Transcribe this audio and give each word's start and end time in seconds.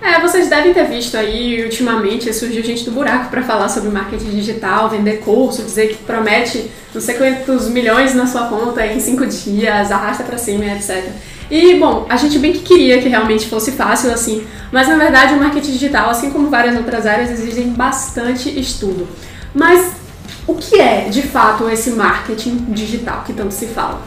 É, 0.00 0.20
vocês 0.20 0.48
devem 0.48 0.74
ter 0.74 0.84
visto 0.84 1.16
aí, 1.16 1.64
ultimamente, 1.64 2.32
surgiu 2.32 2.62
gente 2.62 2.84
do 2.84 2.90
buraco 2.90 3.30
para 3.30 3.42
falar 3.42 3.68
sobre 3.68 3.88
marketing 3.88 4.30
digital, 4.30 4.90
vender 4.90 5.20
curso, 5.20 5.62
dizer 5.62 5.88
que 5.88 6.04
promete 6.04 6.70
não 6.94 7.00
sei 7.00 7.14
quantos 7.14 7.68
milhões 7.68 8.14
na 8.14 8.26
sua 8.26 8.46
conta 8.46 8.86
em 8.86 9.00
cinco 9.00 9.26
dias, 9.26 9.90
arrasta 9.90 10.22
para 10.22 10.38
cima, 10.38 10.64
etc. 10.66 11.10
E, 11.50 11.74
bom, 11.74 12.06
a 12.08 12.16
gente 12.16 12.38
bem 12.38 12.52
que 12.52 12.60
queria 12.60 13.00
que 13.00 13.08
realmente 13.08 13.48
fosse 13.48 13.72
fácil 13.72 14.10
assim, 14.10 14.46
mas 14.70 14.88
na 14.88 14.96
verdade 14.96 15.34
o 15.34 15.38
marketing 15.38 15.72
digital, 15.72 16.10
assim 16.10 16.30
como 16.30 16.50
várias 16.50 16.76
outras 16.76 17.06
áreas, 17.06 17.30
exigem 17.30 17.70
bastante 17.70 18.48
estudo. 18.58 19.08
Mas 19.54 19.92
o 20.46 20.54
que 20.54 20.80
é, 20.80 21.08
de 21.08 21.22
fato, 21.22 21.68
esse 21.70 21.90
marketing 21.90 22.66
digital 22.68 23.22
que 23.24 23.32
tanto 23.32 23.54
se 23.54 23.66
fala? 23.66 24.00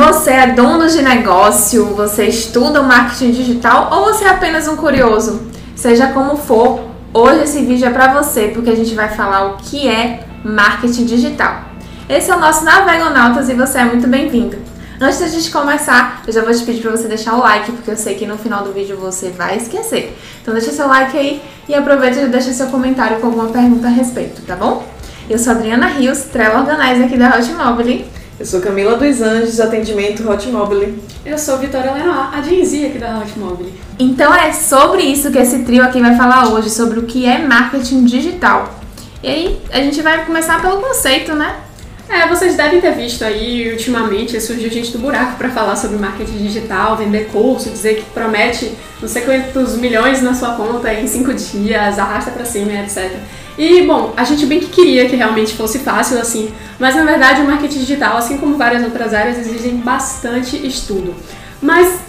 Você 0.00 0.30
é 0.30 0.46
dono 0.46 0.88
de 0.88 1.02
negócio, 1.02 1.84
você 1.94 2.24
estuda 2.24 2.82
marketing 2.82 3.32
digital 3.32 3.90
ou 3.92 4.04
você 4.04 4.24
é 4.24 4.30
apenas 4.30 4.66
um 4.66 4.74
curioso? 4.74 5.42
Seja 5.76 6.06
como 6.06 6.38
for, 6.38 6.80
hoje 7.12 7.42
esse 7.42 7.62
vídeo 7.66 7.86
é 7.86 7.90
para 7.90 8.14
você 8.14 8.48
porque 8.48 8.70
a 8.70 8.74
gente 8.74 8.94
vai 8.94 9.10
falar 9.10 9.48
o 9.48 9.56
que 9.58 9.86
é 9.86 10.24
marketing 10.42 11.04
digital. 11.04 11.64
Esse 12.08 12.30
é 12.30 12.34
o 12.34 12.40
nosso 12.40 12.64
Navegonautas 12.64 13.50
e 13.50 13.54
você 13.54 13.76
é 13.76 13.84
muito 13.84 14.08
bem-vindo. 14.08 14.56
Antes 14.98 15.20
da 15.20 15.28
gente 15.28 15.50
começar, 15.50 16.22
eu 16.26 16.32
já 16.32 16.42
vou 16.42 16.54
te 16.54 16.64
pedir 16.64 16.80
para 16.80 16.92
você 16.92 17.06
deixar 17.06 17.34
o 17.34 17.40
like, 17.40 17.70
porque 17.70 17.90
eu 17.90 17.96
sei 17.96 18.14
que 18.14 18.26
no 18.26 18.38
final 18.38 18.64
do 18.64 18.72
vídeo 18.72 18.96
você 18.96 19.28
vai 19.28 19.58
esquecer. 19.58 20.18
Então 20.40 20.54
deixa 20.54 20.72
seu 20.72 20.88
like 20.88 21.14
aí 21.14 21.42
e 21.68 21.74
aproveita 21.74 22.22
e 22.22 22.28
deixa 22.28 22.54
seu 22.54 22.68
comentário 22.68 23.20
com 23.20 23.26
alguma 23.26 23.48
pergunta 23.48 23.86
a 23.86 23.90
respeito, 23.90 24.40
tá 24.46 24.56
bom? 24.56 24.82
Eu 25.28 25.38
sou 25.38 25.52
Adriana 25.52 25.88
Rios, 25.88 26.22
Travel 26.22 26.60
Organizer 26.60 27.04
aqui 27.04 27.18
da 27.18 27.36
Hotmobile 27.36 28.19
eu 28.40 28.46
sou 28.46 28.58
Camila 28.58 28.96
dos 28.96 29.20
Anjos, 29.20 29.60
atendimento 29.60 30.26
Hotmobile. 30.26 30.98
Eu 31.26 31.36
sou 31.36 31.58
Vitória 31.58 31.92
Lenoir, 31.92 32.34
a 32.34 32.40
Genzi 32.40 32.86
aqui 32.86 32.96
da 32.96 33.18
Hotmobile. 33.18 33.74
Então 33.98 34.34
é 34.34 34.50
sobre 34.50 35.02
isso 35.02 35.30
que 35.30 35.36
esse 35.36 35.58
trio 35.58 35.84
aqui 35.84 36.00
vai 36.00 36.16
falar 36.16 36.48
hoje, 36.48 36.70
sobre 36.70 36.98
o 36.98 37.02
que 37.02 37.26
é 37.26 37.36
marketing 37.36 38.06
digital. 38.06 38.80
E 39.22 39.28
aí, 39.28 39.60
a 39.70 39.76
gente 39.82 40.00
vai 40.00 40.24
começar 40.24 40.62
pelo 40.62 40.80
conceito, 40.80 41.34
né? 41.34 41.54
É, 42.08 42.26
vocês 42.28 42.56
devem 42.56 42.80
ter 42.80 42.92
visto 42.92 43.22
aí, 43.22 43.72
ultimamente, 43.72 44.40
surgiu 44.40 44.70
gente 44.70 44.90
do 44.90 44.98
buraco 44.98 45.36
para 45.36 45.50
falar 45.50 45.76
sobre 45.76 45.98
marketing 45.98 46.38
digital, 46.38 46.96
vender 46.96 47.28
curso, 47.30 47.68
dizer 47.68 47.96
que 47.96 48.04
promete 48.04 48.72
não 49.02 49.08
sei 49.08 49.22
quantos 49.22 49.76
milhões 49.76 50.22
na 50.22 50.32
sua 50.32 50.54
conta 50.54 50.92
em 50.94 51.06
cinco 51.06 51.34
dias, 51.34 51.98
arrasta 51.98 52.30
para 52.30 52.46
cima, 52.46 52.72
etc. 52.72 53.12
E, 53.60 53.82
bom, 53.82 54.14
a 54.16 54.24
gente 54.24 54.46
bem 54.46 54.58
que 54.58 54.68
queria 54.68 55.06
que 55.06 55.14
realmente 55.14 55.52
fosse 55.52 55.80
fácil 55.80 56.18
assim, 56.18 56.50
mas 56.78 56.96
na 56.96 57.04
verdade 57.04 57.42
o 57.42 57.44
marketing 57.44 57.80
digital, 57.80 58.16
assim 58.16 58.38
como 58.38 58.56
várias 58.56 58.82
outras 58.82 59.12
áreas, 59.12 59.36
exigem 59.36 59.76
bastante 59.76 60.66
estudo. 60.66 61.14
Mas 61.60 62.00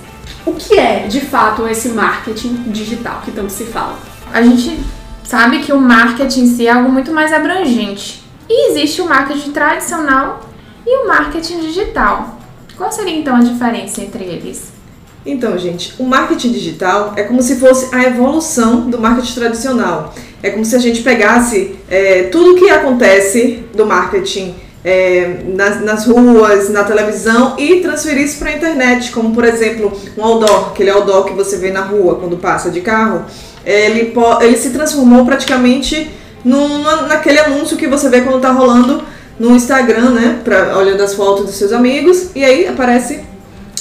o 0.45 0.53
que 0.53 0.79
é, 0.79 1.07
de 1.07 1.19
fato, 1.19 1.67
esse 1.67 1.89
marketing 1.89 2.53
digital 2.67 3.21
que 3.25 3.31
tanto 3.31 3.51
se 3.51 3.65
fala? 3.65 3.99
A 4.31 4.41
gente 4.41 4.79
sabe 5.25 5.59
que 5.59 5.73
o 5.73 5.81
marketing 5.81 6.43
em 6.43 6.55
si 6.55 6.67
é 6.67 6.71
algo 6.71 6.89
muito 6.89 7.11
mais 7.11 7.33
abrangente. 7.33 8.23
E 8.47 8.71
existe 8.71 9.01
o 9.01 9.09
marketing 9.09 9.51
tradicional 9.51 10.49
e 10.87 11.03
o 11.03 11.07
marketing 11.09 11.59
digital. 11.59 12.39
Qual 12.77 12.89
seria 12.93 13.17
então 13.17 13.35
a 13.35 13.41
diferença 13.41 13.99
entre 13.99 14.23
eles? 14.23 14.71
Então, 15.25 15.57
gente, 15.57 15.93
o 15.99 16.05
marketing 16.05 16.53
digital 16.53 17.13
é 17.17 17.23
como 17.23 17.43
se 17.43 17.57
fosse 17.57 17.93
a 17.93 18.03
evolução 18.05 18.89
do 18.89 18.97
marketing 18.99 19.33
tradicional. 19.33 20.13
É 20.43 20.49
como 20.49 20.65
se 20.65 20.75
a 20.75 20.79
gente 20.79 21.01
pegasse 21.01 21.75
é, 21.89 22.23
tudo 22.23 22.55
que 22.55 22.69
acontece 22.69 23.63
do 23.75 23.85
marketing 23.85 24.55
é, 24.83 25.41
nas, 25.45 25.81
nas, 25.81 26.05
ruas, 26.07 26.69
na 26.69 26.83
televisão 26.83 27.55
e 27.57 27.81
transferisse 27.81 28.37
para 28.37 28.49
a 28.49 28.53
internet, 28.53 29.11
como 29.11 29.33
por 29.33 29.45
exemplo 29.45 29.91
um 30.17 30.23
outdoor, 30.23 30.69
aquele 30.69 30.89
outdoor 30.89 31.25
que 31.25 31.33
você 31.33 31.57
vê 31.57 31.71
na 31.71 31.81
rua 31.81 32.15
quando 32.15 32.37
passa 32.37 32.71
de 32.71 32.81
carro, 32.81 33.25
ele, 33.63 34.13
ele 34.41 34.57
se 34.57 34.71
transformou 34.71 35.23
praticamente 35.23 36.09
num, 36.43 36.81
naquele 37.07 37.39
anúncio 37.39 37.77
que 37.77 37.87
você 37.87 38.09
vê 38.09 38.21
quando 38.21 38.37
está 38.37 38.51
rolando 38.51 39.03
no 39.39 39.55
Instagram, 39.55 40.11
né, 40.11 40.39
pra, 40.43 40.77
olhando 40.77 41.01
as 41.01 41.13
fotos 41.13 41.45
dos 41.45 41.55
seus 41.55 41.71
amigos, 41.71 42.29
e 42.35 42.43
aí 42.43 42.67
aparece 42.67 43.21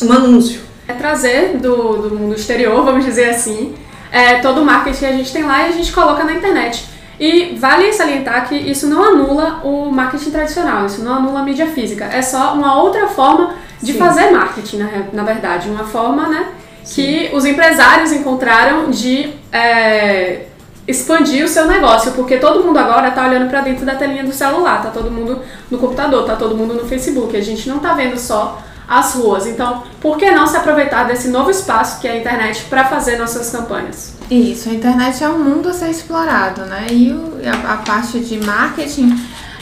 um 0.02 0.12
anúncio. 0.12 0.60
É 0.88 0.92
trazer 0.92 1.58
do, 1.58 2.08
do 2.08 2.18
mundo 2.18 2.34
exterior, 2.34 2.84
vamos 2.84 3.04
dizer 3.04 3.30
assim, 3.30 3.74
é, 4.10 4.36
todo 4.36 4.62
o 4.62 4.64
marketing 4.64 4.98
que 4.98 5.06
a 5.06 5.12
gente 5.12 5.32
tem 5.32 5.44
lá 5.44 5.62
e 5.62 5.68
a 5.68 5.72
gente 5.72 5.92
coloca 5.92 6.24
na 6.24 6.34
internet. 6.34 6.84
E 7.18 7.54
vale 7.58 7.92
salientar 7.92 8.48
que 8.48 8.54
isso 8.54 8.86
não 8.86 9.04
anula 9.04 9.60
o 9.62 9.90
marketing 9.90 10.30
tradicional, 10.30 10.86
isso 10.86 11.02
não 11.02 11.16
anula 11.16 11.40
a 11.40 11.42
mídia 11.42 11.66
física. 11.66 12.06
É 12.06 12.22
só 12.22 12.54
uma 12.54 12.80
outra 12.80 13.08
forma 13.08 13.54
de 13.82 13.92
Sim. 13.92 13.98
fazer 13.98 14.30
marketing, 14.30 14.78
na, 14.78 14.88
na 15.12 15.22
verdade. 15.22 15.68
Uma 15.68 15.84
forma 15.84 16.28
né, 16.28 16.46
que 16.84 17.30
os 17.34 17.44
empresários 17.44 18.10
encontraram 18.10 18.90
de 18.90 19.34
é, 19.52 20.46
expandir 20.88 21.44
o 21.44 21.48
seu 21.48 21.66
negócio, 21.66 22.12
porque 22.12 22.38
todo 22.38 22.64
mundo 22.64 22.78
agora 22.78 23.08
está 23.08 23.26
olhando 23.26 23.50
para 23.50 23.60
dentro 23.60 23.84
da 23.84 23.96
telinha 23.96 24.24
do 24.24 24.32
celular, 24.32 24.82
tá 24.82 24.88
todo 24.88 25.10
mundo 25.10 25.40
no 25.70 25.76
computador, 25.76 26.24
tá 26.24 26.36
todo 26.36 26.56
mundo 26.56 26.72
no 26.72 26.86
Facebook. 26.86 27.36
A 27.36 27.42
gente 27.42 27.68
não 27.68 27.76
está 27.76 27.92
vendo 27.92 28.18
só 28.18 28.62
as 28.90 29.14
ruas. 29.14 29.46
Então, 29.46 29.84
por 30.00 30.18
que 30.18 30.28
não 30.32 30.48
se 30.48 30.56
aproveitar 30.56 31.04
desse 31.04 31.28
novo 31.28 31.48
espaço 31.48 32.00
que 32.00 32.08
é 32.08 32.10
a 32.10 32.16
internet 32.16 32.64
para 32.64 32.84
fazer 32.86 33.16
nossas 33.16 33.48
campanhas? 33.50 34.14
Isso, 34.28 34.68
a 34.68 34.72
internet 34.72 35.22
é 35.22 35.28
um 35.28 35.38
mundo 35.38 35.68
a 35.68 35.72
ser 35.72 35.90
explorado, 35.90 36.62
né? 36.62 36.88
E 36.90 37.12
o, 37.12 37.38
a, 37.46 37.74
a, 37.74 37.76
parte 37.76 38.18
de 38.18 38.44
marketing 38.44 39.16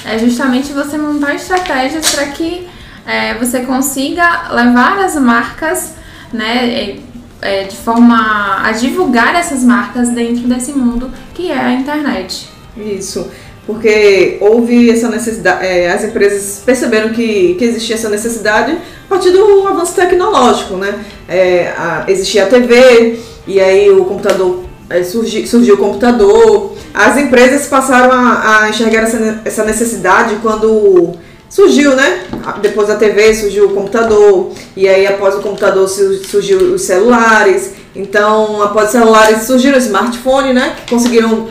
é 0.06 0.18
justamente 0.18 0.72
você 0.72 0.96
montar 0.96 1.34
estratégias 1.34 2.10
para 2.10 2.26
que 2.28 2.66
é, 3.06 3.34
você 3.34 3.60
consiga 3.60 4.48
levar 4.50 4.98
as 4.98 5.14
marcas, 5.16 5.92
né? 6.32 6.96
É, 7.40 7.64
de 7.64 7.76
forma 7.76 8.66
a 8.66 8.72
divulgar 8.72 9.36
essas 9.36 9.62
marcas 9.62 10.08
dentro 10.08 10.48
desse 10.48 10.72
mundo 10.72 11.08
que 11.34 11.52
é 11.52 11.60
a 11.60 11.72
internet. 11.72 12.48
Isso 12.76 13.30
porque 13.68 14.38
houve 14.40 14.90
essa 14.90 15.10
necessidade, 15.10 15.66
é, 15.66 15.92
as 15.92 16.02
empresas 16.02 16.62
perceberam 16.64 17.10
que, 17.10 17.54
que 17.58 17.64
existia 17.66 17.96
essa 17.96 18.08
necessidade 18.08 18.72
a 18.72 19.08
partir 19.10 19.30
do 19.30 19.68
avanço 19.68 19.94
tecnológico, 19.94 20.78
né? 20.78 21.04
É, 21.28 21.74
a, 21.76 22.06
existia 22.08 22.44
a 22.44 22.46
TV, 22.46 23.20
e 23.46 23.60
aí 23.60 23.90
o 23.90 24.06
computador, 24.06 24.64
é, 24.88 25.02
surgi, 25.02 25.46
surgiu 25.46 25.74
o 25.74 25.76
computador, 25.76 26.76
as 26.94 27.18
empresas 27.18 27.66
passaram 27.66 28.10
a, 28.10 28.62
a 28.62 28.70
enxergar 28.70 29.02
essa, 29.02 29.42
essa 29.44 29.64
necessidade 29.64 30.36
quando 30.40 31.12
surgiu, 31.50 31.94
né? 31.94 32.22
Depois 32.62 32.88
da 32.88 32.96
TV 32.96 33.34
surgiu 33.34 33.66
o 33.66 33.74
computador, 33.74 34.50
e 34.74 34.88
aí 34.88 35.06
após 35.06 35.34
o 35.34 35.42
computador 35.42 35.86
surgiu 35.86 36.72
os 36.72 36.80
celulares, 36.80 37.72
então 37.94 38.62
após 38.62 38.86
os 38.86 38.92
celulares 38.92 39.42
surgiram 39.42 39.76
o 39.76 39.78
smartphone, 39.78 40.54
né? 40.54 40.74
Que 40.74 40.90
conseguiram 40.90 41.48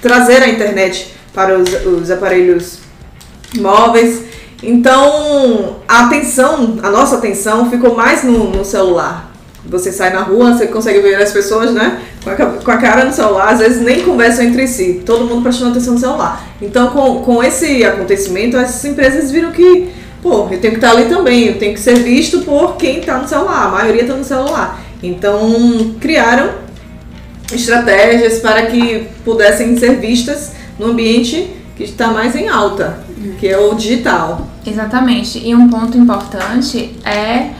trazer 0.00 0.40
a 0.40 0.48
internet 0.48 1.20
para 1.34 1.58
os, 1.58 1.68
os 1.86 2.10
aparelhos 2.10 2.78
móveis. 3.56 4.22
Então, 4.62 5.76
a 5.88 6.06
atenção, 6.06 6.78
a 6.82 6.90
nossa 6.90 7.16
atenção 7.16 7.68
ficou 7.68 7.96
mais 7.96 8.22
no, 8.22 8.50
no, 8.50 8.64
celular. 8.64 9.32
Você 9.64 9.90
sai 9.90 10.12
na 10.12 10.22
rua, 10.22 10.52
você 10.52 10.66
consegue 10.66 11.00
ver 11.00 11.16
as 11.16 11.32
pessoas, 11.32 11.72
né? 11.72 12.00
Com 12.22 12.30
a, 12.30 12.34
com 12.34 12.70
a, 12.70 12.76
cara 12.76 13.04
no 13.04 13.12
celular, 13.12 13.48
às 13.48 13.58
vezes 13.58 13.82
nem 13.82 14.02
conversam 14.02 14.44
entre 14.44 14.66
si, 14.68 15.02
todo 15.04 15.24
mundo 15.24 15.42
prestando 15.42 15.72
atenção 15.72 15.94
no 15.94 16.00
celular. 16.00 16.44
Então, 16.60 16.88
com, 16.90 17.22
com 17.22 17.42
esse 17.42 17.84
acontecimento, 17.84 18.56
as 18.56 18.84
empresas 18.84 19.30
viram 19.30 19.50
que, 19.50 19.90
pô, 20.20 20.48
eu 20.50 20.60
tenho 20.60 20.74
que 20.74 20.84
estar 20.84 20.90
ali 20.90 21.08
também, 21.08 21.46
eu 21.48 21.58
tenho 21.58 21.74
que 21.74 21.80
ser 21.80 21.96
visto 21.96 22.40
por 22.40 22.76
quem 22.76 22.98
está 22.98 23.18
no 23.18 23.26
celular, 23.26 23.66
a 23.66 23.68
maioria 23.70 24.02
está 24.02 24.14
no 24.14 24.24
celular. 24.24 24.80
Então, 25.02 25.96
criaram 26.00 26.50
estratégias 27.52 28.38
para 28.38 28.66
que 28.66 29.08
pudessem 29.24 29.76
ser 29.76 29.96
vistas 29.96 30.52
no 30.78 30.86
ambiente 30.86 31.50
que 31.76 31.84
está 31.84 32.08
mais 32.08 32.34
em 32.36 32.48
alta, 32.48 33.00
que 33.38 33.48
é 33.48 33.58
o 33.58 33.74
digital. 33.74 34.46
Exatamente. 34.66 35.38
E 35.38 35.54
um 35.54 35.68
ponto 35.68 35.96
importante 35.96 36.96
é 37.04 37.50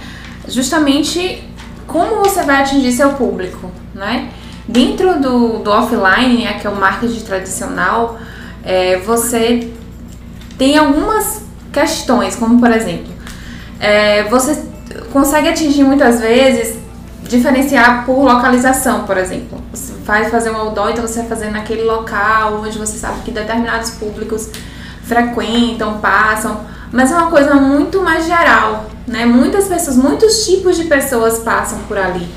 justamente 0.49 1.43
como 1.87 2.17
você 2.17 2.43
vai 2.43 2.63
atingir 2.63 2.93
seu 2.93 3.11
público, 3.11 3.71
né? 3.95 4.31
Dentro 4.67 5.21
do, 5.21 5.59
do 5.59 5.71
offline, 5.71 6.45
né, 6.45 6.55
que 6.55 6.67
é 6.67 6.71
o 6.71 6.77
marketing 6.77 7.21
tradicional, 7.21 8.19
é, 8.65 8.99
você 8.99 9.73
tem 10.57 10.79
algumas 10.79 11.43
questões, 11.73 12.37
como 12.37 12.61
por 12.61 12.71
exemplo, 12.71 13.13
é, 13.81 14.23
você 14.25 14.63
consegue 15.13 15.49
atingir 15.49 15.83
muitas 15.83 16.21
vezes 16.21 16.79
diferenciar 17.29 18.05
por 18.05 18.23
localização, 18.23 19.05
por 19.05 19.17
exemplo. 19.17 19.62
Vai 20.05 20.29
fazer 20.29 20.51
um 20.51 20.57
outdoor, 20.57 20.91
então 20.91 21.07
você 21.07 21.21
vai 21.21 21.29
fazer 21.29 21.51
naquele 21.51 21.85
local 21.85 22.61
onde 22.61 22.79
você 22.79 22.99
sabe 22.99 23.23
que 23.23 23.31
determinados 23.31 23.91
públicos 23.93 24.51
frequentam, 25.03 25.99
passam, 25.99 26.65
mas 26.91 27.11
é 27.11 27.17
uma 27.17 27.31
coisa 27.31 27.55
muito 27.55 28.03
mais 28.03 28.27
geral, 28.27 28.87
né? 29.07 29.25
Muitas 29.25 29.67
pessoas, 29.67 29.97
muitos 29.97 30.45
tipos 30.45 30.77
de 30.77 30.85
pessoas 30.85 31.39
passam 31.39 31.79
por 31.89 31.97
ali. 31.97 32.29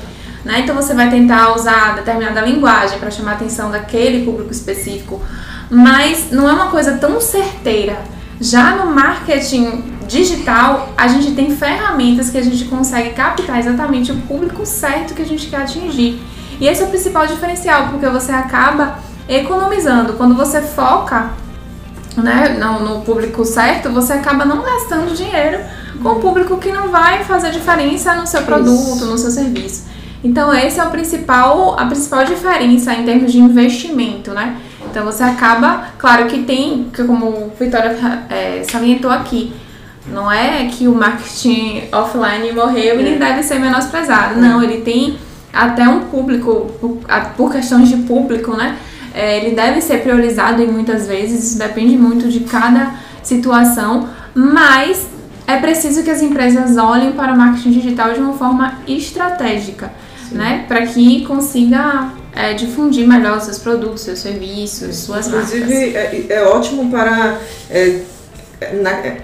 Né? 0.44 0.60
Então 0.60 0.76
você 0.76 0.94
vai 0.94 1.10
tentar 1.10 1.56
usar 1.56 1.96
determinada 1.96 2.40
linguagem 2.40 3.00
para 3.00 3.10
chamar 3.10 3.32
a 3.32 3.34
atenção 3.34 3.68
daquele 3.68 4.24
público 4.24 4.52
específico, 4.52 5.20
mas 5.68 6.30
não 6.30 6.48
é 6.48 6.52
uma 6.52 6.68
coisa 6.68 6.96
tão 6.98 7.20
certeira. 7.20 7.98
Já 8.40 8.76
no 8.76 8.94
marketing 8.94 9.82
digital, 10.06 10.92
a 10.96 11.08
gente 11.08 11.32
tem 11.32 11.50
ferramentas 11.56 12.30
que 12.30 12.38
a 12.38 12.42
gente 12.42 12.64
consegue 12.66 13.10
captar 13.10 13.58
exatamente 13.58 14.12
o 14.12 14.16
público 14.22 14.64
certo 14.64 15.14
que 15.14 15.22
a 15.22 15.26
gente 15.26 15.48
quer 15.48 15.62
atingir. 15.62 16.22
E 16.60 16.66
esse 16.66 16.82
é 16.82 16.86
o 16.86 16.88
principal 16.88 17.26
diferencial, 17.26 17.88
porque 17.88 18.06
você 18.06 18.32
acaba 18.32 18.98
economizando. 19.28 20.14
Quando 20.14 20.34
você 20.34 20.60
foca 20.62 21.30
né, 22.16 22.56
no, 22.58 22.80
no 22.80 23.00
público 23.02 23.44
certo, 23.44 23.90
você 23.90 24.14
acaba 24.14 24.44
não 24.44 24.62
gastando 24.62 25.14
dinheiro 25.14 25.58
com 26.02 26.10
o 26.10 26.20
público 26.20 26.56
que 26.58 26.72
não 26.72 26.88
vai 26.88 27.24
fazer 27.24 27.50
diferença 27.50 28.14
no 28.14 28.26
seu 28.26 28.42
produto, 28.42 28.96
Isso. 28.96 29.06
no 29.06 29.18
seu 29.18 29.30
serviço. 29.30 29.86
Então 30.24 30.52
esse 30.52 30.80
é 30.80 30.84
o 30.84 30.90
principal, 30.90 31.78
a 31.78 31.86
principal 31.86 32.24
diferença 32.24 32.92
em 32.94 33.04
termos 33.04 33.30
de 33.30 33.38
investimento, 33.38 34.32
né? 34.32 34.56
Então 34.90 35.04
você 35.04 35.22
acaba, 35.22 35.88
claro 35.98 36.26
que 36.26 36.42
tem, 36.42 36.90
que 36.92 37.04
como 37.04 37.26
o 37.26 37.52
Vitória 37.58 37.96
é, 38.30 38.64
salientou 38.68 39.10
aqui, 39.10 39.52
não 40.06 40.30
é 40.30 40.66
que 40.66 40.88
o 40.88 40.94
marketing 40.94 41.88
offline 41.92 42.52
morreu 42.52 43.00
e 43.00 43.14
é. 43.14 43.18
deve 43.18 43.42
ser 43.42 43.58
menosprezado. 43.58 44.40
Não, 44.40 44.62
ele 44.62 44.80
tem 44.80 45.18
até 45.52 45.88
um 45.88 46.00
público, 46.02 46.72
por, 46.80 46.98
por 47.36 47.52
questões 47.52 47.88
de 47.88 47.96
público, 47.98 48.56
né? 48.56 48.76
É, 49.14 49.38
ele 49.38 49.56
deve 49.56 49.80
ser 49.80 50.02
priorizado 50.02 50.62
e 50.62 50.66
muitas 50.66 51.06
vezes, 51.06 51.42
isso 51.42 51.58
depende 51.58 51.96
muito 51.96 52.28
de 52.28 52.40
cada 52.40 52.94
situação, 53.22 54.08
mas 54.34 55.06
é 55.46 55.56
preciso 55.56 56.02
que 56.02 56.10
as 56.10 56.20
empresas 56.20 56.76
olhem 56.76 57.12
para 57.12 57.32
o 57.32 57.36
marketing 57.36 57.70
digital 57.70 58.12
de 58.12 58.20
uma 58.20 58.34
forma 58.34 58.78
estratégica, 58.86 59.90
Sim. 60.28 60.36
né? 60.36 60.64
Para 60.68 60.86
que 60.86 61.24
consiga 61.24 62.12
é, 62.34 62.52
difundir 62.52 63.06
melhor 63.06 63.38
os 63.38 63.44
seus 63.44 63.58
produtos, 63.58 64.02
seus 64.02 64.18
serviços, 64.18 64.96
suas 64.96 65.28
Inclusive, 65.28 65.60
marcas. 65.60 65.82
Inclusive, 65.82 66.32
é, 66.32 66.36
é, 66.36 66.42
ótimo 66.42 66.90
para. 66.90 67.40
É, 67.70 68.00
na, 68.82 68.90
é, 68.90 69.22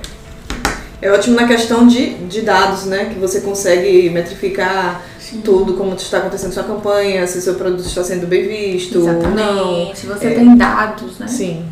é 1.03 1.11
ótimo 1.11 1.37
na 1.37 1.47
questão 1.47 1.87
de, 1.87 2.15
de 2.15 2.41
dados, 2.41 2.87
né? 2.87 3.11
Que 3.13 3.19
você 3.19 3.41
consegue 3.41 4.09
metrificar 4.09 5.03
Sim. 5.33 5.41
tudo, 5.41 5.75
como 5.75 5.95
está 5.95 6.19
acontecendo 6.19 6.53
sua 6.53 6.65
campanha, 6.65 7.27
se 7.27 7.41
seu 7.41 7.55
produto 7.55 7.87
está 7.87 8.05
sendo 8.05 8.27
bem 8.27 8.47
visto. 8.47 8.99
Exatamente. 8.99 9.37
Não. 9.37 9.95
Se 9.95 10.07
você 10.07 10.27
é, 10.27 10.35
tem 10.35 10.57
dados, 10.57 11.19
né? 11.19 11.27
Sim. 11.27 11.65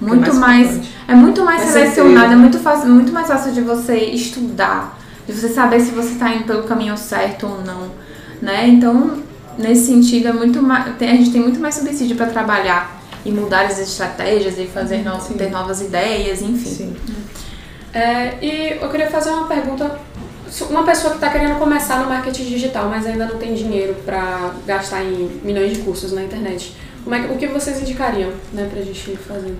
Muito 0.00 0.30
é 0.30 0.32
mais, 0.32 0.70
mais 0.72 0.88
é 1.08 1.14
muito 1.14 1.44
mais 1.44 1.62
selecionado, 1.62 2.32
é 2.32 2.36
muito 2.36 2.58
fácil, 2.58 2.88
muito 2.88 3.12
mais 3.12 3.28
fácil 3.28 3.52
de 3.52 3.60
você 3.60 3.96
estudar, 3.96 4.98
de 5.26 5.32
você 5.32 5.48
saber 5.48 5.80
se 5.80 5.92
você 5.92 6.14
está 6.14 6.34
indo 6.34 6.44
pelo 6.44 6.64
caminho 6.64 6.96
certo 6.96 7.46
ou 7.46 7.62
não, 7.62 7.88
né? 8.40 8.66
Então, 8.66 9.18
nesse 9.56 9.86
sentido, 9.86 10.28
é 10.28 10.32
muito 10.32 10.60
mais, 10.60 10.86
a 11.00 11.04
gente 11.04 11.30
tem 11.30 11.40
muito 11.40 11.60
mais 11.60 11.76
subsídio 11.76 12.16
para 12.16 12.26
trabalhar 12.26 13.00
e 13.24 13.30
mudar 13.30 13.66
as 13.66 13.78
estratégias 13.78 14.58
e 14.58 14.66
fazer 14.66 15.04
no, 15.04 15.16
ter 15.18 15.50
novas 15.50 15.80
ideias, 15.80 16.42
enfim. 16.42 16.70
Sim. 16.70 16.96
É, 17.94 18.38
e 18.40 18.78
eu 18.80 18.88
queria 18.88 19.10
fazer 19.10 19.30
uma 19.30 19.46
pergunta. 19.46 19.98
Uma 20.68 20.84
pessoa 20.84 21.10
que 21.10 21.16
está 21.16 21.30
querendo 21.30 21.58
começar 21.58 22.00
no 22.00 22.08
marketing 22.08 22.44
digital, 22.44 22.88
mas 22.88 23.06
ainda 23.06 23.26
não 23.26 23.38
tem 23.38 23.54
dinheiro 23.54 23.94
para 24.04 24.52
gastar 24.66 25.02
em 25.02 25.40
milhões 25.42 25.76
de 25.76 25.82
cursos 25.82 26.12
na 26.12 26.22
internet, 26.22 26.76
como 27.02 27.16
é 27.16 27.20
que, 27.20 27.32
o 27.32 27.36
que 27.36 27.46
vocês 27.48 27.80
indicariam 27.80 28.30
né, 28.52 28.68
para 28.70 28.80
a 28.80 28.84
gente 28.84 29.16
fazer? 29.16 29.56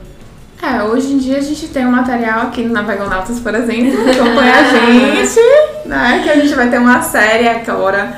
É, 0.62 0.82
hoje 0.84 1.12
em 1.12 1.18
dia 1.18 1.38
a 1.38 1.40
gente 1.40 1.66
tem 1.68 1.84
um 1.84 1.90
material 1.90 2.42
aqui 2.42 2.62
no 2.62 2.72
Navegonautas, 2.72 3.40
por 3.40 3.52
exemplo, 3.52 4.04
que 4.04 4.10
acompanha 4.10 4.54
a 4.54 4.62
gente, 4.70 5.40
né? 5.86 6.20
Que 6.22 6.30
a 6.30 6.36
gente 6.36 6.54
vai 6.54 6.70
ter 6.70 6.78
uma 6.78 7.02
série 7.02 7.48
agora. 7.48 8.16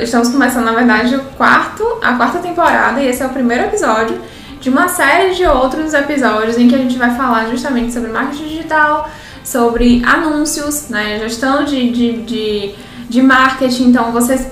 Estamos 0.00 0.28
começando, 0.28 0.66
na 0.66 0.72
verdade, 0.72 1.16
o 1.16 1.24
quarto, 1.36 1.84
a 2.00 2.12
quarta 2.14 2.38
temporada, 2.38 3.00
e 3.00 3.08
esse 3.08 3.24
é 3.24 3.26
o 3.26 3.30
primeiro 3.30 3.64
episódio 3.64 4.20
de 4.60 4.70
uma 4.70 4.86
série 4.86 5.34
de 5.34 5.44
outros 5.46 5.92
episódios 5.92 6.56
em 6.58 6.68
que 6.68 6.74
a 6.76 6.78
gente 6.78 6.96
vai 6.96 7.16
falar 7.16 7.46
justamente 7.46 7.92
sobre 7.92 8.10
marketing 8.10 8.44
digital, 8.44 9.10
sobre 9.44 10.02
anúncios, 10.04 10.88
né? 10.88 11.18
Gestão 11.18 11.64
de, 11.64 11.90
de, 11.90 12.22
de, 12.22 12.74
de 13.08 13.22
marketing. 13.22 13.88
Então 13.88 14.12
vocês 14.12 14.46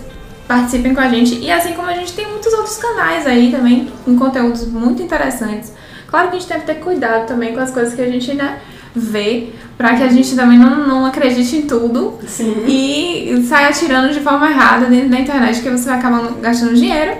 participem 0.46 0.94
com 0.94 1.00
a 1.00 1.08
gente. 1.08 1.38
E 1.38 1.50
assim 1.50 1.73
como 1.73 1.88
a 1.88 1.94
gente 1.94 2.12
tem 2.12 2.26
muitos 2.26 2.52
outros 2.52 2.76
canais 2.76 3.26
aí 3.26 3.50
também, 3.50 3.88
com 4.05 4.17
conteúdos 4.19 4.67
muito 4.67 5.02
interessantes 5.02 5.73
Claro 6.08 6.31
que 6.31 6.37
a 6.37 6.40
gente 6.40 6.52
que 6.52 6.67
ter 6.67 6.76
cuidado 6.76 7.26
também 7.26 7.52
com 7.52 7.61
as 7.61 7.70
coisas 7.70 7.94
que 7.94 8.00
a 8.00 8.11
gente 8.11 8.32
né, 8.32 8.58
vê, 8.94 9.50
para 9.76 9.94
que 9.94 10.02
a 10.02 10.08
gente 10.08 10.35
também 10.35 10.58
não, 10.58 10.87
não 10.88 11.06
acredite 11.06 11.56
em 11.56 11.62
tudo 11.62 12.19
Sim. 12.26 12.64
e 12.67 13.44
saia 13.46 13.69
atirando 13.69 14.12
de 14.12 14.20
forma 14.20 14.50
errada 14.50 14.87
dentro 14.87 15.11
da 15.11 15.20
internet, 15.20 15.61
que 15.61 15.69
você 15.69 15.87
vai 15.87 15.99
acabar 15.99 16.32
gastando 16.40 16.75
dinheiro 16.75 17.12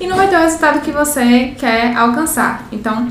e 0.00 0.06
não 0.06 0.16
vai 0.16 0.28
ter 0.28 0.36
o 0.36 0.40
resultado 0.40 0.80
que 0.80 0.90
você 0.90 1.54
quer 1.58 1.94
alcançar. 1.94 2.66
Então, 2.72 3.08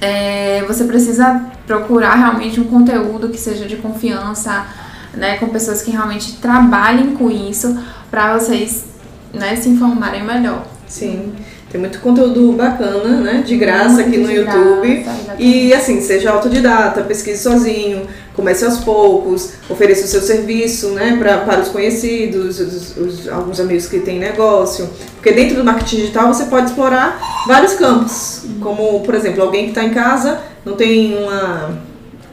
é, 0.00 0.64
você 0.66 0.82
precisa 0.84 1.46
procurar 1.68 2.14
realmente 2.14 2.58
um 2.58 2.64
conteúdo 2.64 3.28
que 3.28 3.38
seja 3.38 3.66
de 3.66 3.76
confiança, 3.76 4.66
né, 5.12 5.36
com 5.36 5.48
pessoas 5.48 5.82
que 5.82 5.90
realmente 5.90 6.36
trabalhem 6.36 7.14
com 7.14 7.30
isso, 7.30 7.78
para 8.10 8.38
vocês 8.38 8.86
né, 9.34 9.54
se 9.54 9.68
informarem 9.68 10.24
melhor. 10.24 10.66
Sim. 10.88 11.34
Tem 11.70 11.78
muito 11.78 12.00
conteúdo 12.00 12.52
bacana, 12.52 13.20
né? 13.20 13.42
De 13.46 13.54
graça 13.58 13.96
muito 13.96 14.08
aqui 14.08 14.16
no 14.16 14.32
YouTube. 14.32 15.02
Graça, 15.02 15.36
e 15.38 15.74
assim, 15.74 16.00
seja 16.00 16.30
autodidata, 16.30 17.02
pesquise 17.02 17.42
sozinho, 17.42 18.06
comece 18.34 18.64
aos 18.64 18.78
poucos, 18.78 19.52
ofereça 19.68 20.06
o 20.06 20.08
seu 20.08 20.22
serviço, 20.22 20.88
né? 20.92 21.16
Pra, 21.18 21.38
para 21.38 21.60
os 21.60 21.68
conhecidos, 21.68 22.58
os, 22.58 22.96
os, 22.96 23.28
alguns 23.28 23.60
amigos 23.60 23.86
que 23.86 23.98
têm 23.98 24.18
negócio. 24.18 24.88
Porque 25.16 25.30
dentro 25.30 25.56
do 25.56 25.64
marketing 25.64 25.96
digital 25.96 26.32
você 26.32 26.46
pode 26.46 26.70
explorar 26.70 27.20
vários 27.46 27.74
campos. 27.74 28.46
Como, 28.60 29.00
por 29.00 29.14
exemplo, 29.14 29.42
alguém 29.42 29.64
que 29.64 29.70
está 29.72 29.84
em 29.84 29.90
casa, 29.90 30.40
não 30.68 30.76
tem 30.76 31.16
uma. 31.16 31.70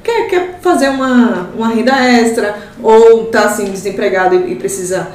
Quer, 0.03 0.27
quer 0.27 0.59
fazer 0.61 0.89
uma, 0.89 1.49
uma 1.55 1.69
renda 1.69 1.93
extra, 1.93 2.55
ou 2.81 3.23
está 3.23 3.45
assim, 3.45 3.65
desempregado 3.65 4.35
e, 4.35 4.51
e 4.51 4.55
precisa 4.55 5.07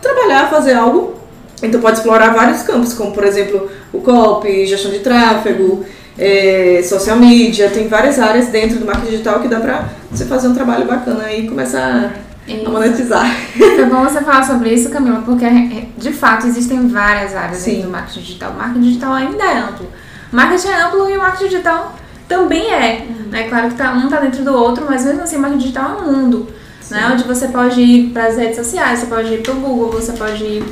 trabalhar, 0.00 0.48
fazer 0.48 0.72
algo 0.72 1.16
então 1.62 1.80
pode 1.80 1.98
explorar 1.98 2.34
vários 2.34 2.62
campos, 2.62 2.92
como 2.92 3.12
por 3.12 3.24
exemplo 3.24 3.70
o 3.92 4.00
copy, 4.00 4.66
gestão 4.66 4.90
de 4.90 4.98
tráfego, 4.98 5.84
é, 6.18 6.82
social 6.82 7.16
media, 7.16 7.70
tem 7.70 7.88
várias 7.88 8.18
áreas 8.18 8.48
dentro 8.48 8.78
do 8.78 8.86
marketing 8.86 9.10
digital 9.10 9.40
que 9.40 9.48
dá 9.48 9.60
pra 9.60 9.88
você 10.10 10.24
fazer 10.24 10.48
um 10.48 10.54
trabalho 10.54 10.86
bacana 10.86 11.32
e 11.32 11.48
começar 11.48 12.14
isso. 12.46 12.66
a 12.66 12.70
monetizar. 12.70 13.26
É 13.78 13.84
bom 13.84 14.04
você 14.04 14.20
falar 14.20 14.44
sobre 14.44 14.72
isso, 14.72 14.90
Camila, 14.90 15.22
porque 15.24 15.46
de 15.96 16.12
fato 16.12 16.46
existem 16.46 16.88
várias 16.88 17.34
áreas 17.34 17.64
dentro 17.64 17.82
do 17.84 17.90
marketing 17.90 18.20
digital. 18.20 18.52
O 18.52 18.56
marketing 18.56 18.80
digital 18.80 19.12
ainda 19.12 19.44
é 19.44 19.58
amplo. 19.58 19.86
O 20.32 20.36
marketing 20.36 20.68
é 20.68 20.82
amplo 20.82 21.10
e 21.10 21.16
o 21.16 21.18
marketing 21.18 21.44
digital 21.44 21.96
também 22.28 22.72
é. 22.72 23.06
Uhum. 23.08 23.28
Né? 23.30 23.48
Claro 23.48 23.68
que 23.68 23.74
tá, 23.76 23.92
um 23.92 24.04
está 24.04 24.20
dentro 24.20 24.44
do 24.44 24.54
outro, 24.54 24.84
mas 24.88 25.04
mesmo 25.04 25.22
assim 25.22 25.36
o 25.36 25.40
marketing 25.40 25.62
digital 25.62 25.98
é 25.98 26.02
um 26.02 26.12
mundo. 26.12 26.48
Né? 26.90 27.10
Onde 27.12 27.24
você 27.24 27.48
pode 27.48 27.80
ir 27.80 28.10
para 28.10 28.26
as 28.26 28.36
redes 28.36 28.56
sociais, 28.56 29.00
você 29.00 29.06
pode 29.06 29.34
ir 29.34 29.42
para 29.42 29.52
o 29.52 29.56
Google, 29.56 29.92
você 29.92 30.12
pode 30.12 30.44
ir 30.44 30.64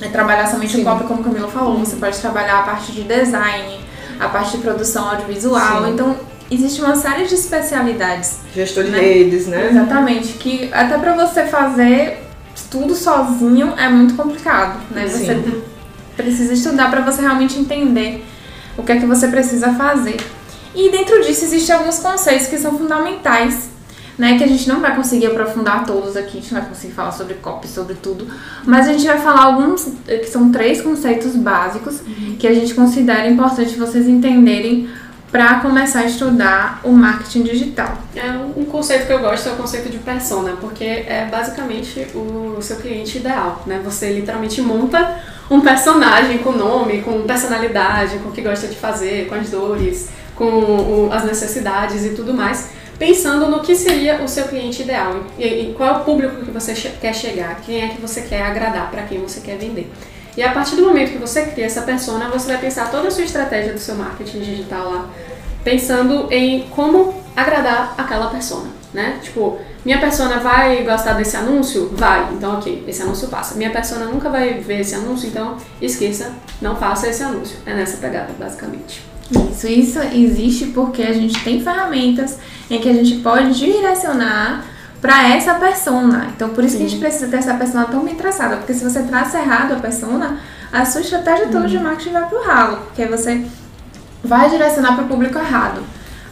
é 0.00 0.08
trabalhar 0.08 0.46
somente 0.46 0.72
Sim. 0.72 0.82
o 0.82 0.84
copy, 0.84 1.04
como 1.04 1.20
a 1.20 1.24
Camila 1.24 1.48
falou. 1.48 1.78
Você 1.78 1.96
pode 1.96 2.18
trabalhar 2.18 2.60
a 2.60 2.62
parte 2.62 2.92
de 2.92 3.02
design, 3.02 3.80
a 4.20 4.28
parte 4.28 4.56
de 4.56 4.58
produção 4.58 5.08
audiovisual. 5.08 5.84
Sim. 5.84 5.92
Então, 5.92 6.16
existe 6.50 6.82
uma 6.82 6.96
série 6.96 7.26
de 7.26 7.34
especialidades. 7.34 8.40
Gestor 8.54 8.84
de 8.84 8.90
né? 8.90 9.00
redes, 9.00 9.46
né? 9.46 9.68
Exatamente. 9.70 10.34
Que 10.34 10.70
até 10.72 10.98
para 10.98 11.14
você 11.14 11.46
fazer 11.46 12.22
tudo 12.70 12.94
sozinho 12.94 13.74
é 13.78 13.88
muito 13.88 14.14
complicado, 14.14 14.80
né? 14.90 15.06
Sim. 15.08 15.24
Você 15.24 15.54
precisa 16.16 16.52
estudar 16.52 16.90
para 16.90 17.00
você 17.00 17.22
realmente 17.22 17.58
entender 17.58 18.24
o 18.76 18.82
que 18.82 18.92
é 18.92 18.96
que 18.96 19.06
você 19.06 19.28
precisa 19.28 19.72
fazer. 19.74 20.16
E 20.76 20.90
dentro 20.90 21.20
disso 21.22 21.44
existem 21.44 21.74
alguns 21.74 21.98
conceitos 21.98 22.46
que 22.46 22.58
são 22.58 22.78
fundamentais 22.78 23.70
né? 24.18 24.38
Que 24.38 24.44
a 24.44 24.46
gente 24.46 24.68
não 24.68 24.80
vai 24.80 24.94
conseguir 24.96 25.26
aprofundar 25.26 25.84
todos 25.84 26.16
aqui, 26.16 26.38
a 26.38 26.40
gente 26.40 26.54
não 26.54 26.60
vai 26.60 26.70
conseguir 26.70 26.94
falar 26.94 27.12
sobre 27.12 27.34
copy, 27.34 27.68
sobre 27.68 27.94
tudo, 27.94 28.26
mas 28.64 28.88
a 28.88 28.92
gente 28.92 29.06
vai 29.06 29.18
falar 29.18 29.42
alguns, 29.42 29.88
eh, 30.08 30.18
que 30.18 30.28
são 30.28 30.50
três 30.50 30.80
conceitos 30.80 31.36
básicos 31.36 32.00
uhum. 32.00 32.36
que 32.38 32.46
a 32.46 32.54
gente 32.54 32.74
considera 32.74 33.28
importante 33.28 33.74
vocês 33.76 34.08
entenderem 34.08 34.88
para 35.30 35.60
começar 35.60 36.00
a 36.00 36.04
estudar 36.06 36.80
o 36.84 36.92
marketing 36.92 37.42
digital. 37.42 37.98
É 38.14 38.30
um 38.56 38.64
conceito 38.64 39.06
que 39.06 39.12
eu 39.12 39.18
gosto 39.18 39.48
é 39.48 39.52
o 39.52 39.56
conceito 39.56 39.90
de 39.90 39.98
persona, 39.98 40.52
porque 40.60 40.84
é 40.84 41.28
basicamente 41.30 42.06
o 42.14 42.56
seu 42.62 42.76
cliente 42.76 43.18
ideal, 43.18 43.62
né? 43.66 43.80
Você 43.84 44.12
literalmente 44.12 44.62
monta 44.62 45.20
um 45.50 45.60
personagem 45.60 46.38
com 46.38 46.52
nome, 46.52 47.02
com 47.02 47.22
personalidade, 47.22 48.18
com 48.18 48.30
o 48.30 48.32
que 48.32 48.40
gosta 48.40 48.66
de 48.66 48.76
fazer, 48.76 49.28
com 49.28 49.34
as 49.34 49.50
dores, 49.50 50.08
com 50.36 51.08
as 51.10 51.24
necessidades 51.24 52.04
e 52.04 52.10
tudo 52.10 52.32
mais 52.34 52.76
pensando 52.98 53.48
no 53.48 53.60
que 53.60 53.74
seria 53.74 54.22
o 54.22 54.28
seu 54.28 54.44
cliente 54.44 54.82
ideal 54.82 55.24
e, 55.38 55.74
qual 55.76 55.88
é 55.88 55.92
o 55.98 56.04
público 56.04 56.44
que 56.44 56.50
você 56.50 56.72
quer 56.72 57.14
chegar, 57.14 57.60
quem 57.60 57.82
é 57.82 57.88
que 57.88 58.00
você 58.00 58.22
quer 58.22 58.42
agradar, 58.42 58.90
para 58.90 59.02
quem 59.02 59.20
você 59.20 59.40
quer 59.40 59.58
vender. 59.58 59.90
E 60.36 60.42
a 60.42 60.52
partir 60.52 60.76
do 60.76 60.82
momento 60.82 61.12
que 61.12 61.18
você 61.18 61.46
cria 61.46 61.66
essa 61.66 61.82
persona, 61.82 62.28
você 62.28 62.46
vai 62.46 62.58
pensar 62.58 62.90
toda 62.90 63.08
a 63.08 63.10
sua 63.10 63.24
estratégia 63.24 63.72
do 63.72 63.78
seu 63.78 63.94
marketing 63.94 64.40
digital 64.40 64.90
lá, 64.90 65.10
pensando 65.64 66.28
em 66.30 66.68
como 66.70 67.14
agradar 67.34 67.94
aquela 67.96 68.28
persona, 68.28 68.68
né? 68.92 69.18
Tipo, 69.22 69.58
Minha 69.84 70.00
persona 70.00 70.38
vai 70.38 70.82
gostar 70.82 71.12
desse 71.12 71.36
anúncio? 71.36 71.90
Vai. 71.92 72.32
Então, 72.32 72.58
ok, 72.58 72.84
esse 72.88 73.02
anúncio 73.02 73.28
passa. 73.28 73.54
Minha 73.54 73.70
persona 73.70 74.06
nunca 74.06 74.28
vai 74.28 74.54
ver 74.54 74.80
esse 74.80 74.94
anúncio, 74.94 75.28
então 75.28 75.56
esqueça, 75.80 76.32
não 76.60 76.76
faça 76.76 77.08
esse 77.08 77.22
anúncio. 77.22 77.56
É 77.64 77.72
nessa 77.72 77.98
pegada, 77.98 78.32
basicamente. 78.38 79.15
Isso, 79.30 79.66
isso 79.66 79.98
existe 79.98 80.66
porque 80.66 81.02
a 81.02 81.12
gente 81.12 81.42
tem 81.42 81.60
ferramentas 81.60 82.38
em 82.70 82.80
que 82.80 82.88
a 82.88 82.92
gente 82.92 83.16
pode 83.16 83.54
direcionar 83.58 84.64
para 85.00 85.28
essa 85.28 85.54
persona. 85.54 86.28
Então, 86.34 86.50
por 86.50 86.64
isso 86.64 86.74
Sim. 86.74 86.78
que 86.78 86.86
a 86.86 86.88
gente 86.88 87.00
precisa 87.00 87.28
ter 87.28 87.36
essa 87.36 87.54
persona 87.54 87.84
tão 87.86 88.04
bem 88.04 88.14
traçada, 88.14 88.56
porque 88.56 88.74
se 88.74 88.84
você 88.84 89.02
traça 89.02 89.38
errado 89.38 89.72
a 89.72 89.76
persona, 89.76 90.38
a 90.72 90.84
sua 90.84 91.00
estratégia 91.00 91.48
toda 91.48 91.68
de 91.68 91.78
marketing 91.78 92.12
vai 92.12 92.28
pro 92.28 92.42
ralo, 92.42 92.78
porque 92.86 93.06
você 93.06 93.44
vai 94.22 94.50
direcionar 94.50 94.94
para 94.94 95.04
o 95.04 95.08
público 95.08 95.38
errado 95.38 95.82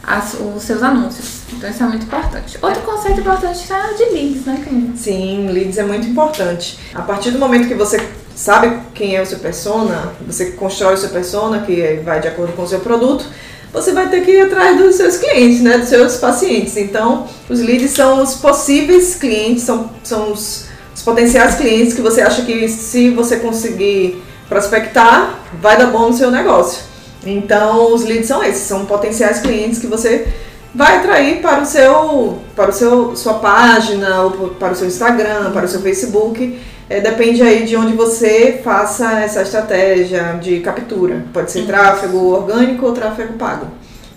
as, 0.05 0.33
os 0.33 0.61
seus 0.63 0.83
anúncios. 0.83 1.41
Então 1.51 1.69
isso 1.69 1.83
é 1.83 1.87
muito 1.87 2.05
importante. 2.05 2.57
Outro 2.61 2.81
conceito 2.83 3.21
importante 3.21 3.71
é 3.71 3.91
o 3.91 3.97
de 3.97 4.13
leads, 4.13 4.45
né, 4.45 4.61
Camila? 4.63 4.95
Sim, 4.95 5.47
leads 5.51 5.77
é 5.77 5.83
muito 5.83 6.07
importante. 6.07 6.79
A 6.93 7.01
partir 7.01 7.31
do 7.31 7.39
momento 7.39 7.67
que 7.67 7.75
você 7.75 7.97
sabe 8.35 8.79
quem 8.93 9.15
é 9.15 9.21
o 9.21 9.25
seu 9.25 9.39
persona, 9.39 10.13
você 10.27 10.51
constrói 10.51 10.95
o 10.95 10.97
seu 10.97 11.09
persona, 11.09 11.61
que 11.61 12.01
vai 12.03 12.19
de 12.19 12.27
acordo 12.27 12.53
com 12.53 12.63
o 12.63 12.67
seu 12.67 12.79
produto, 12.79 13.25
você 13.71 13.91
vai 13.91 14.09
ter 14.09 14.21
que 14.21 14.31
ir 14.31 14.41
atrás 14.41 14.77
dos 14.77 14.95
seus 14.95 15.17
clientes, 15.17 15.61
né, 15.61 15.77
dos 15.77 15.89
seus 15.89 16.17
pacientes. 16.17 16.77
Então, 16.77 17.27
os 17.49 17.59
leads 17.59 17.91
são 17.91 18.21
os 18.21 18.35
possíveis 18.35 19.15
clientes, 19.15 19.63
são, 19.63 19.89
são 20.03 20.31
os, 20.31 20.65
os 20.93 21.01
potenciais 21.01 21.55
clientes 21.55 21.93
que 21.93 22.01
você 22.01 22.21
acha 22.21 22.43
que 22.43 22.69
se 22.69 23.09
você 23.09 23.37
conseguir 23.37 24.21
prospectar, 24.47 25.39
vai 25.61 25.77
dar 25.77 25.87
bom 25.87 26.07
no 26.07 26.13
seu 26.13 26.31
negócio. 26.31 26.83
Então, 27.25 27.93
os 27.93 28.03
leads 28.03 28.27
são 28.27 28.43
esses, 28.43 28.63
são 28.63 28.85
potenciais 28.85 29.39
clientes 29.39 29.79
que 29.79 29.87
você 29.87 30.27
vai 30.73 30.97
atrair 30.97 31.41
para 31.41 31.61
o 31.61 31.65
seu, 31.65 32.39
para 32.55 32.69
o 32.69 32.73
seu, 32.73 33.15
sua 33.15 33.35
página, 33.35 34.23
ou 34.23 34.49
para 34.49 34.73
o 34.73 34.75
seu 34.75 34.87
Instagram, 34.87 35.51
para 35.51 35.65
o 35.65 35.67
seu 35.67 35.81
Facebook. 35.81 36.59
É, 36.87 36.99
depende 36.99 37.41
aí 37.41 37.65
de 37.65 37.75
onde 37.75 37.93
você 37.93 38.61
faça 38.63 39.19
essa 39.19 39.41
estratégia 39.41 40.37
de 40.41 40.59
captura. 40.59 41.25
Pode 41.33 41.51
ser 41.51 41.65
tráfego 41.65 42.17
orgânico 42.17 42.85
ou 42.85 42.93
tráfego 42.93 43.33
pago. 43.33 43.67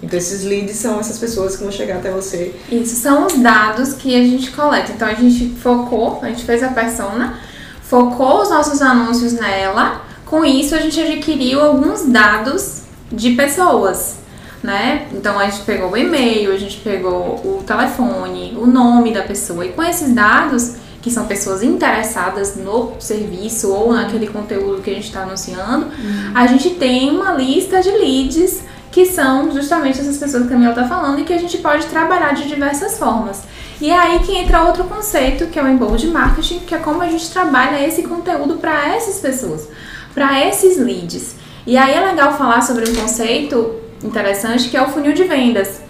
Então 0.02 0.18
esses 0.18 0.44
leads 0.44 0.76
são 0.76 1.00
essas 1.00 1.18
pessoas 1.18 1.56
que 1.56 1.62
vão 1.62 1.72
chegar 1.72 1.96
até 1.96 2.10
você. 2.10 2.54
Isso 2.70 2.96
são 2.96 3.26
os 3.26 3.38
dados 3.38 3.94
que 3.94 4.14
a 4.14 4.22
gente 4.22 4.50
coleta. 4.50 4.92
Então 4.92 5.08
a 5.08 5.14
gente 5.14 5.56
focou, 5.60 6.20
a 6.22 6.28
gente 6.28 6.44
fez 6.44 6.62
a 6.62 6.68
persona, 6.68 7.38
focou 7.82 8.42
os 8.42 8.50
nossos 8.50 8.80
anúncios 8.82 9.32
nela. 9.32 10.02
Com 10.26 10.44
isso 10.44 10.74
a 10.74 10.78
gente 10.78 11.00
adquiriu 11.00 11.60
alguns 11.60 12.04
dados 12.04 12.82
de 13.10 13.30
pessoas, 13.30 14.16
né? 14.62 15.06
Então 15.12 15.38
a 15.38 15.46
gente 15.46 15.62
pegou 15.62 15.90
o 15.90 15.96
e-mail, 15.96 16.52
a 16.52 16.58
gente 16.58 16.78
pegou 16.80 17.36
o 17.36 17.64
telefone, 17.66 18.56
o 18.60 18.66
nome 18.66 19.12
da 19.12 19.22
pessoa 19.22 19.64
e 19.64 19.70
com 19.70 19.82
esses 19.82 20.14
dados 20.14 20.74
que 21.00 21.10
são 21.10 21.26
pessoas 21.26 21.62
interessadas 21.62 22.56
no 22.56 22.92
serviço 22.98 23.72
ou 23.72 23.92
naquele 23.92 24.26
conteúdo 24.26 24.82
que 24.82 24.90
a 24.90 24.94
gente 24.94 25.06
está 25.06 25.22
anunciando, 25.22 25.86
uhum. 25.86 26.32
a 26.34 26.46
gente 26.46 26.70
tem 26.70 27.10
uma 27.10 27.32
lista 27.32 27.80
de 27.80 27.90
leads 27.90 28.62
que 28.90 29.06
são 29.06 29.52
justamente 29.52 30.00
essas 30.00 30.16
pessoas 30.16 30.42
que 30.42 30.48
a 30.48 30.52
Camila 30.52 30.70
está 30.70 30.88
falando 30.88 31.20
e 31.20 31.24
que 31.24 31.32
a 31.32 31.38
gente 31.38 31.58
pode 31.58 31.86
trabalhar 31.86 32.34
de 32.34 32.48
diversas 32.48 32.98
formas. 32.98 33.42
E 33.80 33.90
é 33.90 33.96
aí 33.96 34.18
que 34.20 34.34
entra 34.34 34.64
outro 34.64 34.84
conceito, 34.84 35.46
que 35.46 35.58
é 35.58 35.62
o 35.62 35.68
embold 35.68 36.04
marketing, 36.08 36.60
que 36.60 36.74
é 36.74 36.78
como 36.78 37.00
a 37.00 37.08
gente 37.08 37.30
trabalha 37.30 37.86
esse 37.86 38.02
conteúdo 38.02 38.56
para 38.56 38.88
essas 38.88 39.20
pessoas, 39.20 39.68
para 40.12 40.44
esses 40.46 40.78
leads. 40.78 41.36
E 41.66 41.76
aí 41.76 41.94
é 41.94 42.00
legal 42.00 42.36
falar 42.36 42.62
sobre 42.62 42.90
um 42.90 42.94
conceito 42.94 43.76
interessante 44.02 44.68
que 44.68 44.76
é 44.76 44.82
o 44.82 44.88
funil 44.88 45.12
de 45.12 45.24
vendas. 45.24 45.80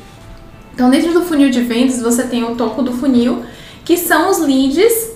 Então, 0.74 0.90
dentro 0.90 1.12
do 1.12 1.22
funil 1.22 1.50
de 1.50 1.62
vendas, 1.62 2.00
você 2.00 2.24
tem 2.24 2.44
o 2.44 2.54
topo 2.54 2.82
do 2.82 2.92
funil, 2.92 3.42
que 3.88 3.96
são 3.96 4.28
os 4.28 4.38
leads 4.38 5.12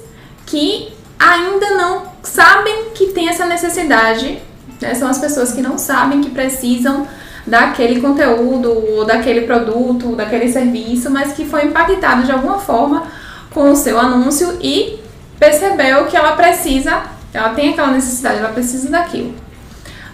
que 0.47 0.95
ainda 1.19 1.73
não 1.73 2.05
sabem 2.23 2.87
que 2.95 3.09
tem 3.09 3.29
essa 3.29 3.45
necessidade. 3.45 4.43
Né? 4.81 4.95
São 4.95 5.09
as 5.09 5.19
pessoas 5.19 5.53
que 5.53 5.61
não 5.61 5.77
sabem 5.77 6.23
que 6.23 6.31
precisam 6.31 7.07
daquele 7.47 8.01
conteúdo, 8.01 8.73
ou 8.73 9.05
daquele 9.05 9.43
produto, 9.43 10.09
ou 10.09 10.17
daquele 10.17 10.51
serviço, 10.51 11.11
mas 11.11 11.35
que 11.35 11.45
foi 11.45 11.67
impactado 11.67 12.23
de 12.23 12.33
alguma 12.33 12.59
forma 12.59 13.09
com 13.53 13.71
o 13.71 13.77
seu 13.77 14.01
anúncio 14.01 14.57
e 14.63 14.99
percebeu 15.39 16.07
que 16.07 16.17
ela 16.17 16.33
precisa, 16.33 17.03
ela 17.35 17.51
tem 17.51 17.75
aquela 17.75 17.91
necessidade, 17.91 18.39
ela 18.39 18.55
precisa 18.55 18.89
daquilo. 18.89 19.35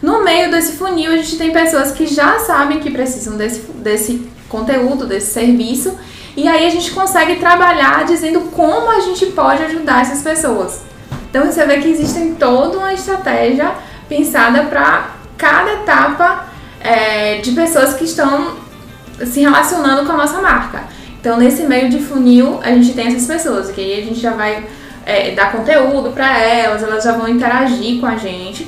No 0.03 0.25
meio 0.25 0.51
desse 0.51 0.73
funil, 0.73 1.13
a 1.13 1.17
gente 1.17 1.39
tem 1.39 1.53
pessoas 1.53 1.93
que 1.93 2.09
já 2.09 2.41
sabem 2.41 2.81
que 2.81 2.91
precisam 2.91 3.37
desse, 3.37 3.61
desse 3.71 4.29
conteúdo, 4.49 5.07
desse 5.07 5.33
serviço, 5.33 5.97
e 6.39 6.47
aí 6.47 6.69
a 6.69 6.71
gente 6.71 6.93
consegue 6.93 7.35
trabalhar 7.35 8.05
dizendo 8.05 8.43
como 8.53 8.93
a 8.93 9.01
gente 9.01 9.27
pode 9.27 9.61
ajudar 9.65 10.03
essas 10.03 10.23
pessoas. 10.23 10.83
Então 11.29 11.45
você 11.45 11.67
vê 11.67 11.79
que 11.79 11.89
existe 11.89 12.37
toda 12.39 12.79
uma 12.79 12.93
estratégia 12.93 13.73
pensada 14.09 14.63
para 14.67 15.17
cada 15.37 15.73
etapa 15.73 16.47
é, 16.81 17.39
de 17.39 17.51
pessoas 17.51 17.95
que 17.95 18.05
estão 18.05 18.55
se 19.27 19.41
relacionando 19.41 20.07
com 20.07 20.13
a 20.13 20.17
nossa 20.17 20.41
marca. 20.41 20.85
Então 21.21 21.37
nesse 21.37 21.65
meio 21.65 21.89
de 21.91 21.99
funil 21.99 22.61
a 22.63 22.69
gente 22.69 22.93
tem 22.93 23.09
essas 23.09 23.27
pessoas, 23.27 23.73
que 23.73 23.81
aí 23.81 24.01
a 24.01 24.05
gente 24.05 24.21
já 24.21 24.31
vai 24.31 24.65
é, 25.05 25.33
dar 25.33 25.51
conteúdo 25.51 26.13
para 26.13 26.39
elas, 26.39 26.85
elas 26.85 27.03
já 27.03 27.15
vão 27.15 27.29
interagir 27.29 27.99
com 27.99 28.07
a 28.07 28.17
gente. 28.17 28.65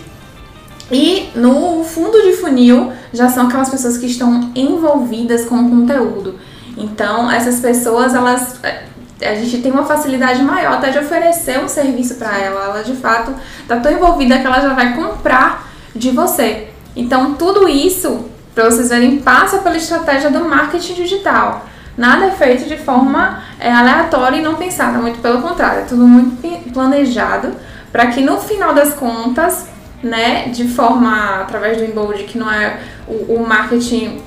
E 0.91 1.29
no 1.37 1.85
fundo 1.85 2.21
de 2.21 2.33
funil 2.33 2.93
já 3.13 3.29
são 3.29 3.47
aquelas 3.47 3.69
pessoas 3.69 3.97
que 3.97 4.07
estão 4.07 4.51
envolvidas 4.57 5.45
com 5.45 5.55
o 5.55 5.71
conteúdo. 5.71 6.50
Então, 6.81 7.31
essas 7.31 7.61
pessoas, 7.61 8.15
elas 8.15 8.59
é, 8.63 8.83
a 9.29 9.35
gente 9.35 9.59
tem 9.59 9.71
uma 9.71 9.85
facilidade 9.85 10.43
maior 10.43 10.75
até 10.75 10.91
de 10.91 10.99
oferecer 10.99 11.63
um 11.63 11.69
serviço 11.69 12.15
para 12.15 12.39
ela. 12.39 12.65
Ela 12.65 12.83
de 12.83 12.95
fato 12.95 13.35
está 13.61 13.77
tão 13.77 13.93
envolvida 13.93 14.39
que 14.39 14.47
ela 14.47 14.61
já 14.61 14.73
vai 14.73 14.95
comprar 14.95 15.69
de 15.95 16.11
você. 16.11 16.69
Então, 16.97 17.35
tudo 17.35 17.69
isso, 17.69 18.27
para 18.55 18.65
vocês 18.65 18.89
verem, 18.89 19.19
passa 19.19 19.59
pela 19.59 19.77
estratégia 19.77 20.31
do 20.31 20.41
marketing 20.45 20.95
digital. 20.95 21.67
Nada 21.97 22.27
é 22.27 22.31
feito 22.31 22.67
de 22.67 22.79
forma 22.79 23.43
é, 23.59 23.71
aleatória 23.71 24.39
e 24.39 24.43
não 24.43 24.55
pensada, 24.55 24.99
muito 24.99 25.19
pelo 25.21 25.43
contrário, 25.43 25.81
é 25.81 25.85
tudo 25.85 26.07
muito 26.07 26.73
planejado 26.73 27.55
para 27.93 28.07
que 28.07 28.23
no 28.23 28.39
final 28.39 28.73
das 28.73 28.95
contas 28.95 29.69
né, 30.03 30.49
de 30.49 30.67
forma 30.69 31.41
através 31.41 31.77
do 31.77 31.85
embold, 31.85 32.25
que 32.25 32.39
não 32.39 32.51
é 32.51 32.81
o, 33.07 33.35
o 33.35 33.47
marketing 33.47 34.23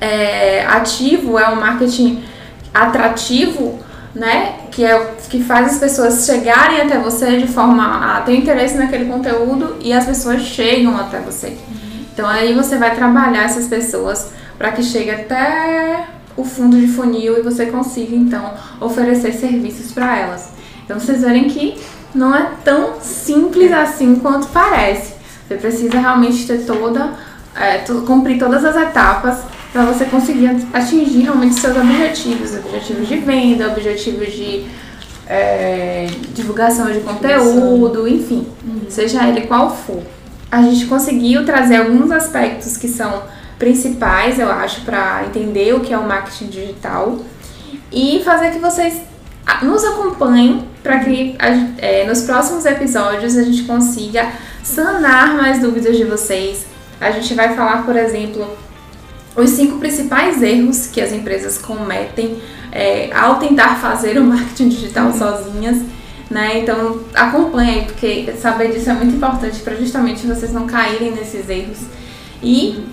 é, 0.00 0.64
ativo, 0.66 1.38
é 1.38 1.48
o 1.48 1.56
marketing 1.56 2.22
atrativo, 2.72 3.78
né, 4.14 4.54
que 4.70 4.84
é 4.84 4.96
o 4.96 5.14
que 5.28 5.42
faz 5.42 5.72
as 5.72 5.78
pessoas 5.78 6.24
chegarem 6.24 6.80
até 6.80 6.98
você 6.98 7.36
de 7.38 7.48
forma 7.48 8.16
a 8.16 8.20
ter 8.20 8.36
interesse 8.36 8.76
naquele 8.76 9.06
conteúdo 9.06 9.76
e 9.80 9.92
as 9.92 10.04
pessoas 10.04 10.42
chegam 10.42 10.96
até 10.96 11.18
você. 11.18 11.56
Então 12.12 12.28
aí 12.28 12.54
você 12.54 12.76
vai 12.76 12.94
trabalhar 12.94 13.44
essas 13.44 13.66
pessoas 13.66 14.30
para 14.56 14.70
que 14.70 14.82
chegue 14.82 15.10
até 15.10 16.06
o 16.36 16.44
fundo 16.44 16.78
de 16.78 16.86
funil 16.86 17.38
e 17.38 17.42
você 17.42 17.66
consiga 17.66 18.14
então 18.14 18.54
oferecer 18.80 19.32
serviços 19.32 19.92
para 19.92 20.16
elas. 20.16 20.50
Então 20.84 20.98
vocês 20.98 21.22
verem 21.22 21.44
que 21.44 21.80
não 22.14 22.34
é 22.34 22.50
tão 22.64 23.00
simples 23.00 23.72
assim 23.72 24.16
quanto 24.16 24.46
parece. 24.48 25.14
Você 25.46 25.56
precisa 25.56 25.98
realmente 25.98 26.46
ter 26.46 26.64
toda, 26.64 27.12
é, 27.56 27.78
cumprir 28.06 28.38
todas 28.38 28.64
as 28.64 28.76
etapas 28.76 29.42
para 29.74 29.86
você 29.86 30.04
conseguir 30.04 30.48
atingir 30.72 31.22
realmente 31.22 31.56
seus 31.56 31.76
objetivos, 31.76 32.54
objetivos 32.54 33.08
de 33.08 33.16
venda, 33.16 33.66
objetivos 33.66 34.32
de 34.32 34.66
é, 35.26 36.06
divulgação 36.32 36.92
de 36.92 37.00
conteúdo, 37.00 38.06
enfim, 38.06 38.46
uhum. 38.64 38.82
seja 38.88 39.26
ele 39.26 39.48
qual 39.48 39.74
for. 39.74 40.00
A 40.48 40.62
gente 40.62 40.86
conseguiu 40.86 41.44
trazer 41.44 41.78
alguns 41.78 42.12
aspectos 42.12 42.76
que 42.76 42.86
são 42.86 43.24
principais, 43.58 44.38
eu 44.38 44.48
acho, 44.48 44.82
para 44.82 45.24
entender 45.26 45.74
o 45.74 45.80
que 45.80 45.92
é 45.92 45.98
o 45.98 46.06
marketing 46.06 46.46
digital 46.46 47.18
e 47.90 48.22
fazer 48.24 48.52
que 48.52 48.60
vocês 48.60 49.02
nos 49.60 49.82
acompanhem 49.82 50.68
para 50.84 51.00
que 51.00 51.36
é, 51.78 52.06
nos 52.06 52.22
próximos 52.22 52.64
episódios 52.64 53.36
a 53.36 53.42
gente 53.42 53.64
consiga 53.64 54.30
sanar 54.62 55.34
mais 55.34 55.60
dúvidas 55.60 55.96
de 55.96 56.04
vocês. 56.04 56.64
A 57.00 57.10
gente 57.10 57.34
vai 57.34 57.56
falar, 57.56 57.84
por 57.84 57.96
exemplo, 57.96 58.46
os 59.36 59.50
cinco 59.50 59.78
principais 59.78 60.42
erros 60.42 60.86
que 60.86 61.00
as 61.00 61.12
empresas 61.12 61.58
cometem 61.58 62.38
é, 62.70 63.12
ao 63.14 63.36
tentar 63.38 63.76
fazer 63.76 64.18
o 64.18 64.24
marketing 64.24 64.68
digital 64.68 65.06
uhum. 65.06 65.18
sozinhas. 65.18 65.82
Né? 66.30 66.60
Então 66.60 67.00
acompanhe 67.14 67.70
aí, 67.70 67.84
porque 67.84 68.32
saber 68.40 68.72
disso 68.72 68.90
é 68.90 68.94
muito 68.94 69.16
importante 69.16 69.60
para 69.60 69.74
justamente 69.76 70.26
vocês 70.26 70.52
não 70.52 70.66
caírem 70.66 71.12
nesses 71.12 71.48
erros. 71.48 71.78
E 72.42 72.84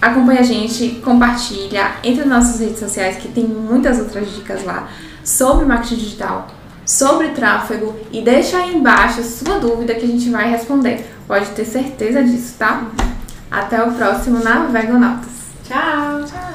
acompanhe 0.00 0.38
a 0.38 0.42
gente, 0.42 1.00
compartilha, 1.04 1.92
entre 2.02 2.24
nas 2.24 2.44
nossas 2.44 2.60
redes 2.60 2.78
sociais 2.78 3.16
que 3.16 3.28
tem 3.28 3.44
muitas 3.44 3.98
outras 3.98 4.32
dicas 4.34 4.64
lá 4.64 4.88
sobre 5.24 5.66
marketing 5.66 5.96
digital 5.96 6.48
sobre 6.90 7.28
tráfego 7.28 7.94
e 8.10 8.20
deixa 8.20 8.58
aí 8.58 8.74
embaixo 8.74 9.22
sua 9.22 9.60
dúvida 9.60 9.94
que 9.94 10.04
a 10.04 10.08
gente 10.08 10.28
vai 10.28 10.50
responder. 10.50 11.08
Pode 11.26 11.46
ter 11.50 11.64
certeza 11.64 12.20
disso, 12.24 12.56
tá? 12.58 12.88
Até 13.48 13.80
o 13.80 13.92
próximo 13.92 14.42
Navegonautas. 14.42 15.39
Ciao. 15.70 16.26
Ciao. 16.26 16.49